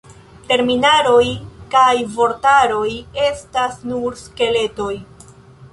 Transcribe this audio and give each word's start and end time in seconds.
Terminaroj 0.51 1.25
kaj 1.75 1.93
vortaroj 2.17 2.89
estas 3.29 3.79
nur 3.93 4.21
skeletoj. 4.27 4.95